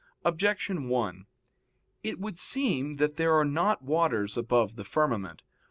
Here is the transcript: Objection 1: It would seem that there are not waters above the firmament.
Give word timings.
Objection 0.25 0.89
1: 0.89 1.27
It 2.01 2.19
would 2.19 2.39
seem 2.39 2.95
that 2.95 3.17
there 3.17 3.35
are 3.35 3.45
not 3.45 3.83
waters 3.83 4.35
above 4.35 4.75
the 4.75 4.83
firmament. 4.83 5.43